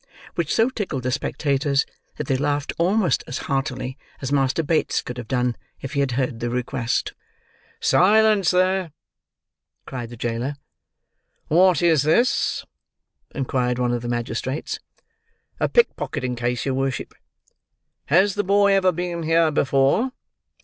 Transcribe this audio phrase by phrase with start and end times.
[0.33, 1.85] Which so tickled the spectators,
[2.17, 6.13] that they laughed almost as heartily as Master Bates could have done if he had
[6.13, 7.13] heard the request.
[7.79, 8.93] "Silence there!"
[9.85, 10.55] cried the jailer.
[11.49, 12.65] "What is this?"
[13.35, 14.79] inquired one of the magistrates.
[15.59, 17.13] "A pick pocketing case, your worship."
[18.05, 20.13] "Has the boy ever been here before?"